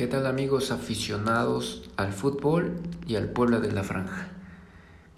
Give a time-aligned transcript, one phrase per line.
[0.00, 4.28] ¿Qué tal amigos aficionados al fútbol y al pueblo de la franja?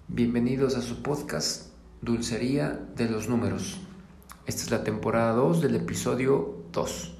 [0.09, 1.69] Bienvenidos a su podcast
[2.01, 3.79] Dulcería de los Números.
[4.45, 7.15] Esta es la temporada 2 del episodio 2,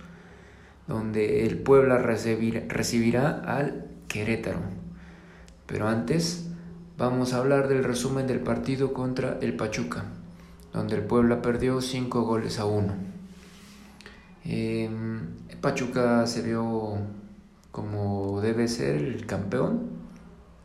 [0.90, 4.60] donde el Puebla recibirá al Querétaro.
[5.66, 6.50] Pero antes
[6.98, 10.04] vamos a hablar del resumen del partido contra el Pachuca,
[10.74, 12.94] donde el Puebla perdió 5 goles a 1.
[14.44, 14.90] Eh,
[15.62, 17.23] Pachuca se vio
[17.74, 19.90] como debe ser el campeón,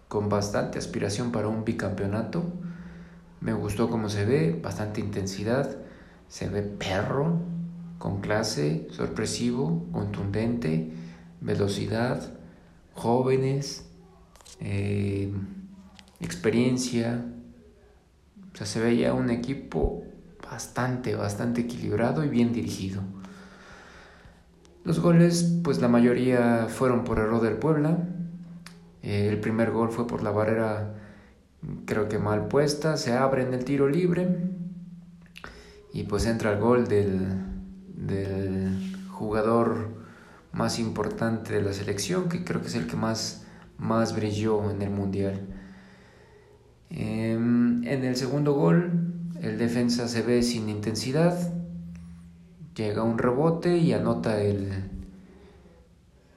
[0.09, 2.45] con bastante aspiración para un bicampeonato.
[3.41, 5.75] Me gustó cómo se ve, bastante intensidad,
[6.29, 7.41] se ve perro,
[7.97, 10.93] con clase, sorpresivo, contundente,
[11.41, 12.23] velocidad,
[12.93, 13.87] jóvenes,
[14.61, 15.33] eh,
[16.21, 17.25] experiencia.
[18.53, 20.03] O sea, se veía un equipo
[20.43, 23.01] bastante, bastante equilibrado y bien dirigido.
[24.85, 27.99] Los goles, pues la mayoría fueron por error del Puebla.
[29.03, 30.95] Eh, el primer gol fue por la barrera,
[31.85, 34.29] creo que mal puesta, se abre en el tiro libre
[35.93, 37.27] y pues entra el gol del,
[37.95, 39.89] del jugador
[40.53, 43.47] más importante de la selección, que creo que es el que más,
[43.79, 45.41] más brilló en el Mundial.
[46.91, 51.37] Em, en el segundo gol, el defensa se ve sin intensidad,
[52.79, 54.71] llega un rebote y anota el,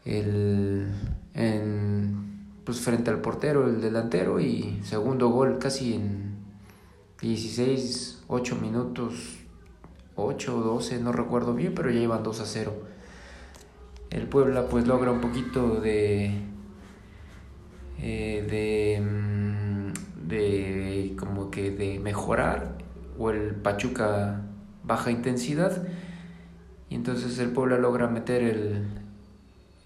[0.05, 0.87] el
[1.35, 6.35] en, pues frente al portero, el delantero, y segundo gol casi en
[7.21, 9.37] 16, 8 minutos,
[10.15, 12.73] 8 o 12, no recuerdo bien, pero ya iban 2 a 0.
[14.09, 16.31] El Puebla pues logra un poquito de,
[17.99, 22.77] eh, de, mm, de como que de mejorar,
[23.19, 24.41] o el Pachuca
[24.83, 25.87] baja intensidad
[26.91, 28.83] y entonces el Puebla logra meter el,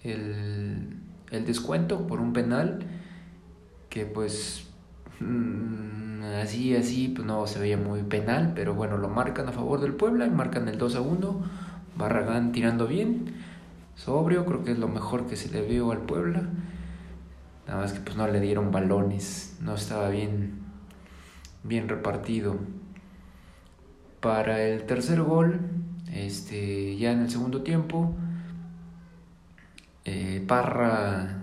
[0.02, 2.80] el, descuento por un penal
[3.88, 4.66] que pues
[5.20, 9.80] mm, así, así, pues no se veía muy penal, pero bueno, lo marcan a favor
[9.80, 11.42] del Puebla, marcan el 2 a 1,
[11.96, 13.36] Barragán tirando bien,
[13.94, 16.42] sobrio, creo que es lo mejor que se le vio al Puebla,
[17.68, 20.58] nada más que pues no le dieron balones, no estaba bien,
[21.62, 22.56] bien repartido.
[24.18, 25.60] Para el tercer gol,
[26.24, 28.14] este, ya en el segundo tiempo,
[30.04, 31.42] eh, Parra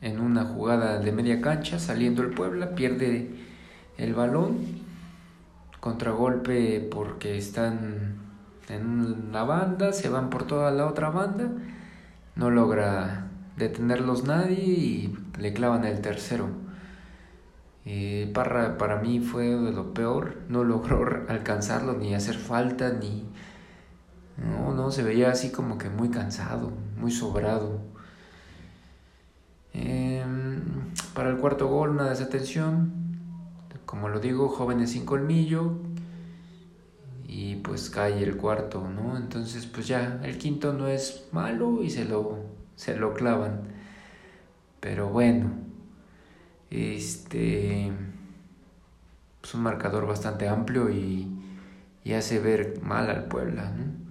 [0.00, 3.30] en una jugada de media cancha, saliendo el Puebla, pierde
[3.98, 4.58] el balón,
[5.80, 8.16] contragolpe porque están
[8.68, 8.86] en
[9.30, 11.50] una banda, se van por toda la otra banda,
[12.36, 16.48] no logra detenerlos nadie y le clavan el tercero.
[17.84, 23.24] Eh, Parra para mí fue de lo peor, no logró alcanzarlo ni hacer falta ni
[24.36, 27.80] no, no, se veía así como que muy cansado, muy sobrado.
[29.74, 30.62] Em,
[31.14, 32.92] para el cuarto gol, una desatención.
[33.86, 35.74] Como lo digo, jóvenes sin colmillo.
[37.26, 39.16] Y pues cae el cuarto, ¿no?
[39.16, 42.38] Entonces, pues ya, el quinto no es malo y se lo,
[42.76, 43.62] se lo clavan.
[44.80, 45.50] Pero bueno,
[46.70, 47.92] este.
[49.42, 51.28] Es un marcador bastante amplio y,
[52.04, 54.01] y hace ver mal al Puebla, ¿no?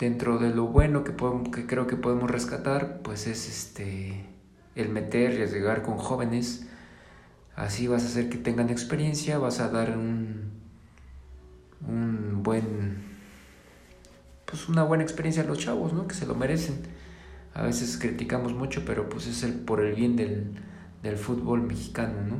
[0.00, 1.14] Dentro de lo bueno que,
[1.52, 4.24] que creo que podemos rescatar, pues es este,
[4.74, 6.66] el meter y llegar con jóvenes.
[7.54, 10.52] Así vas a hacer que tengan experiencia, vas a dar un,
[11.86, 13.04] un buen,
[14.46, 16.08] pues una buena experiencia a los chavos, ¿no?
[16.08, 16.80] Que se lo merecen.
[17.52, 20.54] A veces criticamos mucho, pero pues es el, por el bien del,
[21.02, 22.36] del fútbol mexicano, ¿no?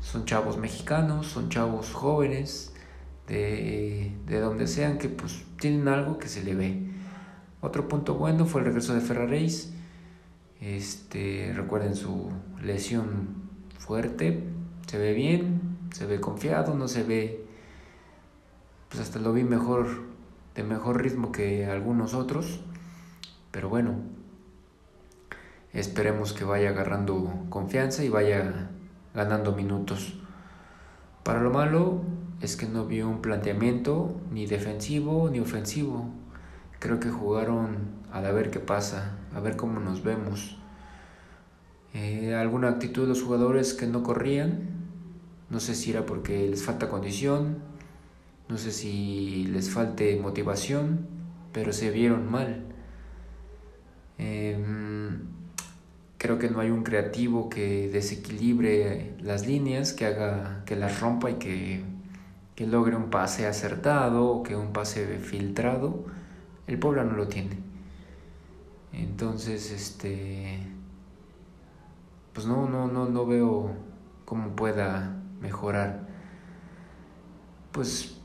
[0.00, 2.71] Son chavos mexicanos, son chavos jóvenes,
[3.36, 6.82] de, donde sean que pues tienen algo que se le ve.
[7.60, 9.72] Otro punto bueno fue el regreso de Ferraréis.
[10.60, 12.30] Este, recuerden su
[12.62, 14.44] lesión fuerte,
[14.86, 15.60] se ve bien,
[15.92, 17.44] se ve confiado, no se ve
[18.88, 19.86] pues hasta lo vi mejor
[20.54, 22.60] de mejor ritmo que algunos otros,
[23.50, 23.94] pero bueno,
[25.72, 28.70] esperemos que vaya agarrando confianza y vaya
[29.14, 30.20] ganando minutos.
[31.22, 32.02] Para lo malo,
[32.42, 36.10] es que no vio un planteamiento ni defensivo ni ofensivo.
[36.80, 40.58] Creo que jugaron a ver qué pasa, a ver cómo nos vemos.
[41.94, 44.70] Eh, alguna actitud de los jugadores que no corrían,
[45.50, 47.58] no sé si era porque les falta condición,
[48.48, 51.06] no sé si les falte motivación,
[51.52, 52.64] pero se vieron mal.
[54.18, 55.20] Em,
[56.18, 61.30] creo que no hay un creativo que desequilibre las líneas, que haga que las rompa
[61.30, 61.91] y que
[62.62, 66.04] que logre un pase acertado o que un pase filtrado,
[66.68, 67.58] el Puebla no lo tiene.
[68.92, 70.60] Entonces, este
[72.32, 73.72] pues no no no no veo
[74.24, 76.06] cómo pueda mejorar.
[77.72, 78.20] Pues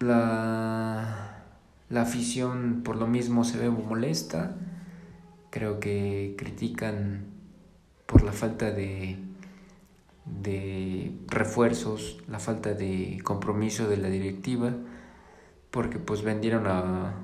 [0.00, 1.44] la
[1.90, 4.56] la afición por lo mismo se ve molesta.
[5.50, 7.26] Creo que critican
[8.06, 9.23] por la falta de
[10.24, 14.72] de refuerzos, la falta de compromiso de la directiva,
[15.70, 17.14] porque pues vendieron a,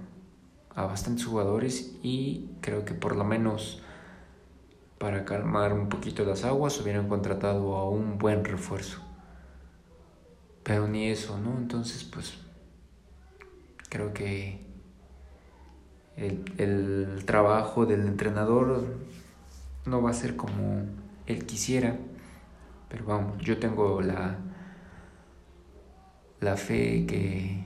[0.74, 3.82] a bastantes jugadores y creo que por lo menos
[4.98, 9.00] para calmar un poquito las aguas hubieran contratado a un buen refuerzo.
[10.62, 11.56] Pero ni eso, ¿no?
[11.56, 12.34] Entonces pues
[13.88, 14.60] creo que
[16.16, 18.84] el, el trabajo del entrenador
[19.86, 20.84] no va a ser como
[21.26, 21.96] él quisiera
[22.90, 24.36] pero vamos, yo tengo la,
[26.40, 27.64] la fe que,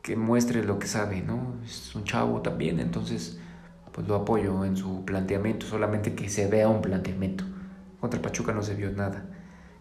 [0.00, 1.56] que muestre lo que sabe, ¿no?
[1.64, 3.38] Es un chavo también, entonces
[3.92, 7.44] pues lo apoyo en su planteamiento, solamente que se vea un planteamiento.
[8.00, 9.24] Contra Pachuca no se vio nada.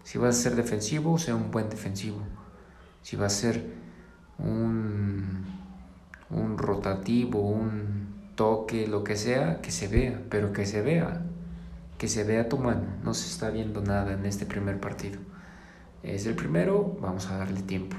[0.04, 2.22] Si va a ser defensivo, sea un buen defensivo.
[3.04, 3.64] Si va a ser
[4.38, 5.46] un,
[6.30, 11.22] un rotativo, un toque, lo que sea, que se vea, pero que se vea
[12.02, 12.88] que se vea tu mano.
[13.04, 15.20] No se está viendo nada en este primer partido.
[16.02, 17.96] Es el primero, vamos a darle tiempo.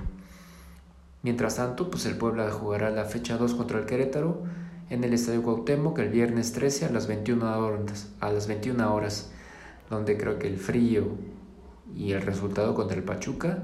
[1.23, 4.43] Mientras tanto, pues el Puebla jugará la fecha 2 contra el Querétaro
[4.91, 9.31] en el Estadio Cuauhtémoc el viernes 13 a las 21 horas, a las 21 horas,
[9.89, 11.17] donde creo que el frío
[11.95, 13.63] y el resultado contra el Pachuca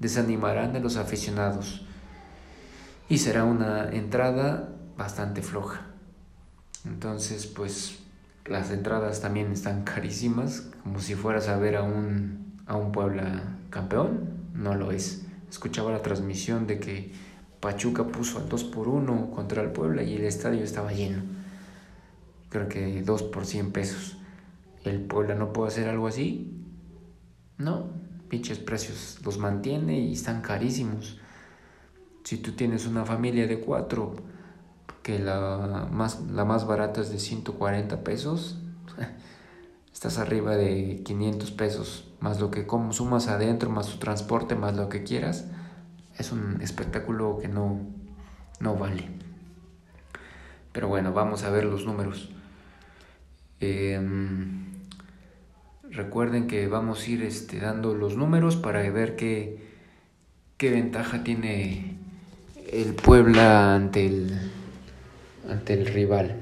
[0.00, 1.84] desanimarán a los aficionados
[3.10, 5.88] y será una entrada bastante floja.
[6.86, 8.03] Entonces, pues
[8.46, 13.58] las entradas también están carísimas, como si fueras a ver a un, a un Puebla
[13.70, 15.26] campeón, no lo es.
[15.50, 17.12] Escuchaba la transmisión de que
[17.60, 21.22] Pachuca puso al 2 por 1 contra el Puebla y el estadio estaba lleno.
[22.50, 24.18] Creo que 2 por 100 pesos.
[24.84, 26.60] ¿El Puebla no puede hacer algo así?
[27.56, 27.88] No,
[28.28, 31.18] pinches precios los mantiene y están carísimos.
[32.24, 34.14] Si tú tienes una familia de cuatro,
[35.04, 38.58] que la más, la más barata es de 140 pesos,
[39.92, 44.88] estás arriba de 500 pesos, más lo que consumas adentro, más tu transporte, más lo
[44.88, 45.44] que quieras,
[46.16, 47.80] es un espectáculo que no,
[48.60, 49.10] no vale.
[50.72, 52.30] Pero bueno, vamos a ver los números.
[53.60, 54.72] Em,
[55.90, 59.68] recuerden que vamos a ir este, dando los números para ver qué,
[60.56, 61.98] qué ventaja tiene
[62.72, 64.53] el Puebla ante el,
[65.48, 66.36] ante el rival.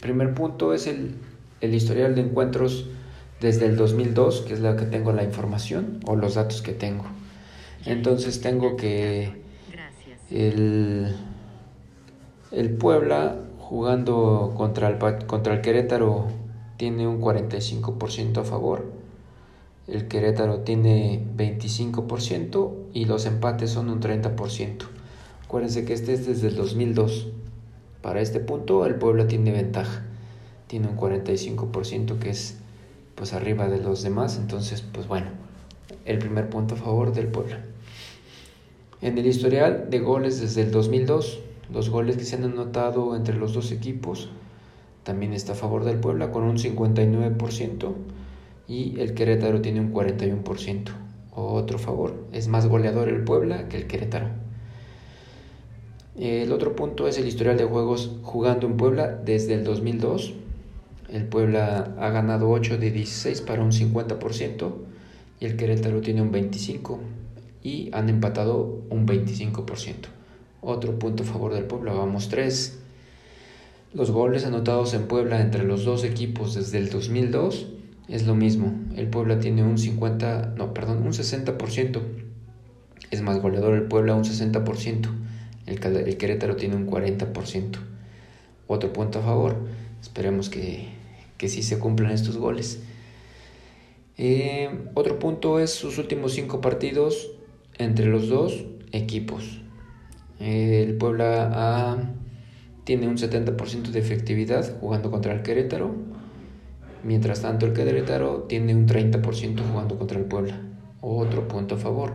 [0.00, 1.16] Primer punto es el,
[1.60, 2.86] historial de encuentros
[3.40, 7.04] desde el 2002, que es la que tengo la información o los datos que tengo.
[7.84, 9.32] Entonces tengo que
[10.30, 11.14] el,
[12.52, 16.28] el Puebla jugando contra el, contra el Querétaro
[16.76, 18.86] tiene un 45% a favor,
[19.88, 24.84] el Querétaro tiene 25% y los empates son un 30%.
[25.44, 27.28] Acuérdense que este es desde el 2002.
[28.06, 30.04] Para este punto el Puebla tiene ventaja,
[30.68, 32.56] tiene un 45% que es
[33.16, 35.26] pues arriba de los demás, entonces pues bueno,
[36.04, 37.64] el primer punto a favor del Puebla.
[39.00, 41.40] En el historial de goles desde el 2002,
[41.72, 44.28] los goles que se han anotado entre los dos equipos
[45.02, 47.92] también está a favor del Puebla con un 59%
[48.68, 50.90] y el Querétaro tiene un 41%.
[51.32, 54.45] Otro favor, es más goleador el Puebla que el Querétaro.
[56.18, 60.32] El otro punto es el historial de juegos jugando en Puebla desde el 2002.
[61.10, 64.72] El Puebla ha ganado 8 de 16 para un 50%
[65.40, 66.98] y el Querétaro tiene un 25%
[67.62, 69.94] y han empatado un 25%.
[70.62, 72.78] Otro punto a favor del Puebla, vamos 3.
[73.92, 77.66] Los goles anotados en Puebla entre los dos equipos desde el 2002
[78.08, 78.72] es lo mismo.
[78.96, 82.00] El Puebla tiene un 50, no, perdón, un 60%.
[83.10, 85.08] Es más goleador el Puebla un 60%.
[85.66, 87.78] El, Querétaro tiene un 40%.
[88.66, 89.56] Otro punto a favor.
[90.00, 90.88] Esperemos que,
[91.36, 92.80] que sí se cumplan estos goles.
[94.18, 97.30] Eh, otro punto es sus últimos cinco partidos
[97.76, 99.60] entre los dos equipos.
[100.40, 102.14] el Puebla
[102.84, 105.94] tiene un 70% de efectividad jugando contra el Querétaro.
[107.02, 110.60] Mientras tanto, el Querétaro tiene un 30% jugando contra el Puebla.
[111.00, 112.14] Otro punto a favor.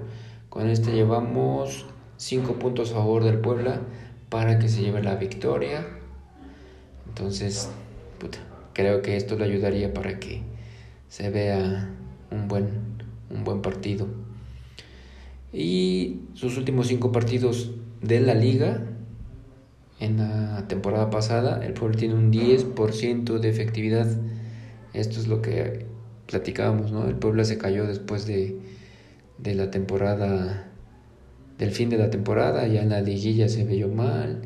[0.49, 1.85] Con este llevamos
[2.21, 3.81] 5 puntos a favor del Puebla
[4.29, 5.87] para que se lleve la victoria.
[7.07, 7.67] Entonces,
[8.73, 10.43] creo que esto le ayudaría para que
[11.09, 11.89] se vea
[12.29, 12.69] un buen,
[13.31, 14.05] un buen partido.
[15.51, 17.71] Y sus últimos cinco partidos
[18.03, 18.83] de la liga,
[19.99, 24.07] en la temporada pasada, el Puebla tiene un 10% de efectividad.
[24.93, 25.87] Esto es lo que
[26.27, 27.07] platicábamos, ¿no?
[27.07, 28.59] El Puebla se cayó después de,
[29.39, 30.70] de la temporada,
[31.61, 34.41] del fin de la temporada, ya en la liguilla se vio mal,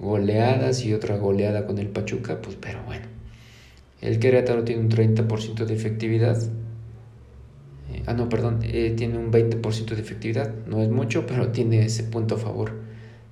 [0.00, 3.06] goleadas y otra goleada con el Pachuca, pues pero bueno.
[4.00, 6.36] El Querétaro tiene un 30% de efectividad.
[7.92, 10.52] Eh, ah, no, perdón, eh, tiene un 20% de efectividad.
[10.66, 12.72] No es mucho, pero tiene ese punto a favor.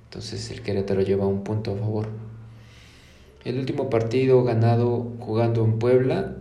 [0.05, 2.07] Entonces el Querétaro lleva un punto a favor.
[3.43, 6.37] El último partido ganado jugando en Puebla,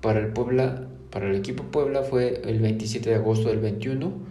[0.00, 4.29] para el Puebla, para el equipo Puebla fue el 27 de agosto del 21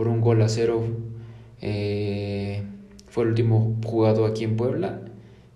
[0.00, 0.82] por un gol a cero.
[1.60, 2.62] Eh,
[3.08, 5.02] fue el último jugado aquí en Puebla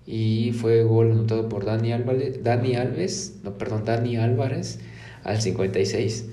[0.07, 4.81] y fue gol anotado por Dani Álvarez, Alves, no, perdón, Dani Álvarez
[5.23, 6.29] al 56.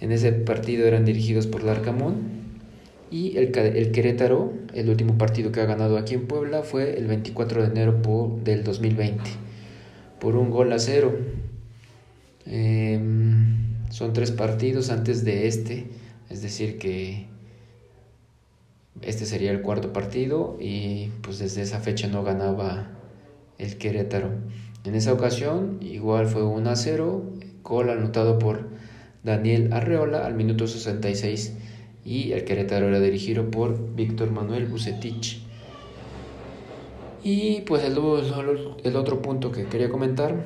[0.00, 2.14] En ese partido eran dirigidos por Larcamón
[3.10, 7.08] y el, el, Querétaro, el último partido que ha ganado aquí en Puebla fue el
[7.08, 9.22] 24 de enero del 2020
[10.18, 11.14] por un gol a cero.
[12.46, 15.88] Em, son tres partidos antes de este,
[16.30, 17.28] es decir que
[19.02, 22.90] este sería el cuarto partido y pues desde esa fecha no ganaba
[23.58, 24.30] el Querétaro.
[24.84, 27.22] En esa ocasión igual fue 1 a 0,
[27.62, 28.68] gol anotado por
[29.22, 31.54] Daniel Arreola al minuto 66
[32.04, 35.42] y el Querétaro era dirigido por Víctor Manuel Bucetich.
[37.22, 37.98] Y pues el,
[38.82, 40.44] el, otro punto que quería comentar,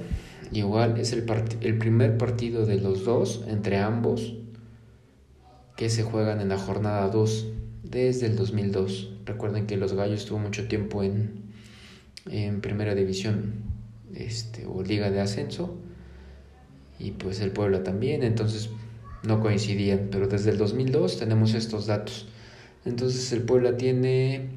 [0.53, 1.25] igual es el,
[1.61, 4.35] el primer partido de los dos entre ambos
[5.77, 7.47] que se juegan en la jornada 2
[7.85, 9.13] desde el 2002.
[9.27, 11.45] Recuerden que los Gallos estuvo mucho tiempo en,
[12.31, 13.55] en primera división
[14.15, 15.77] este, o liga de ascenso
[16.99, 18.71] y pues el Puebla también, entonces
[19.23, 22.29] no coincidían, pero desde el 2002 tenemos estos datos.
[22.85, 24.49] Entonces el Puebla tiene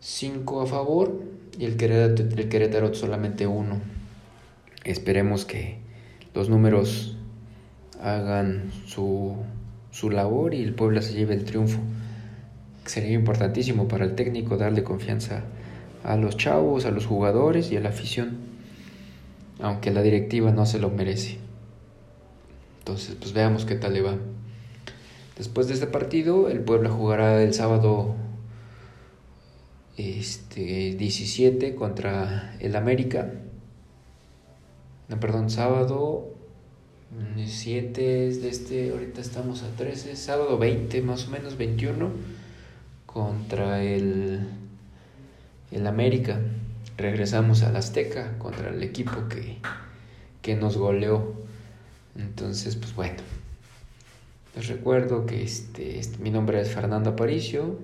[0.00, 1.22] 5 a favor
[1.58, 3.80] y el Querétaro, el Querétaro solamente uno.
[4.84, 5.78] Esperemos que
[6.34, 7.16] los números
[8.00, 9.36] hagan su,
[9.90, 11.78] su labor y el Puebla se lleve el triunfo.
[12.84, 15.44] Sería importantísimo para el técnico darle confianza
[16.04, 18.38] a los chavos, a los jugadores y a la afición,
[19.60, 21.38] aunque la directiva no se lo merece.
[22.80, 24.16] Entonces, pues veamos qué tal le va.
[25.38, 28.16] Después de este partido, el Puebla jugará el sábado
[29.96, 33.32] este, 17 contra el América.
[35.08, 36.34] No, perdón, sábado
[37.36, 42.41] 7 de este, ahorita estamos a 13, sábado 20 más o menos, 21
[43.12, 44.48] contra el
[45.72, 46.38] el América.
[46.96, 49.56] Regresamos al Azteca contra el equipo que,
[50.42, 51.34] que nos goleó.
[52.16, 53.16] Entonces, pues bueno.
[54.54, 57.78] Les recuerdo que este, este mi nombre es Fernando Aparicio.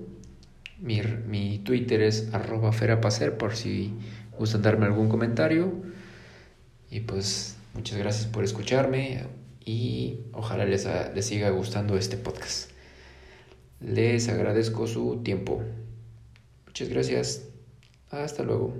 [0.79, 3.91] Mi, mi Twitter es arroba ferapacer por si
[4.37, 5.73] gustan darme algún comentario.
[6.91, 9.25] Y pues muchas gracias por escucharme
[9.65, 12.71] y ojalá les, les siga gustando este podcast.
[13.79, 15.61] Les agradezco su tiempo.
[16.65, 17.47] Muchas gracias.
[18.09, 18.73] Hasta luego.